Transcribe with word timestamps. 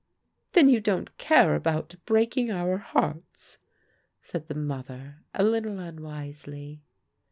"Then 0.53 0.67
you 0.67 0.79
don't 0.81 1.15
care 1.19 1.53
about 1.53 1.93
breaking 2.07 2.49
our 2.49 2.77
hearts?" 2.79 3.59
said 4.19 4.47
the 4.47 4.55
mother 4.55 5.17
a 5.35 5.43
little 5.43 5.77
unwisely. 5.77 6.81